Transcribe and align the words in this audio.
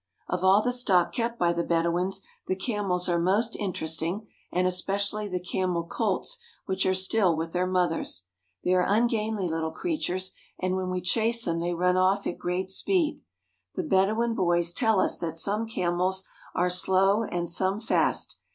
Of 0.27 0.43
all 0.43 0.63
the 0.63 0.71
stock 0.73 1.13
kept 1.13 1.37
by 1.37 1.53
the 1.53 1.63
Bedouins, 1.63 2.21
the 2.47 2.55
camels 2.55 3.07
are 3.07 3.19
most 3.19 3.55
interesting 3.57 4.27
and 4.51 4.65
especially 4.65 5.27
the 5.27 5.39
camel 5.39 5.83
colts 5.83 6.39
which 6.65 6.87
are 6.87 6.95
still 6.95 7.37
with 7.37 7.53
their 7.53 7.67
mothers. 7.67 8.23
They 8.63 8.71
are 8.73 8.81
ungainly 8.83 9.47
little 9.47 9.69
creatures, 9.69 10.31
and 10.59 10.75
when 10.75 10.89
we 10.89 11.01
chase 11.01 11.45
them 11.45 11.59
they 11.59 11.75
run 11.75 11.97
off 11.97 12.25
at 12.25 12.39
great 12.39 12.71
speed. 12.71 13.23
The 13.75 13.83
Bedouin 13.83 14.33
boys 14.33 14.73
tell 14.73 14.99
us 14.99 15.19
that 15.19 15.37
some 15.37 15.67
camels 15.67 16.23
are 16.55 16.71
slow 16.71 17.23
and 17.23 17.47
some 17.47 17.79
fast. 17.79 18.37